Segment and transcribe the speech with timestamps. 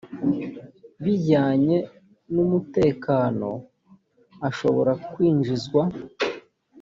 [1.03, 1.77] bijyanye
[2.33, 3.49] n umutekano
[4.47, 5.81] ashobora kwinjizwa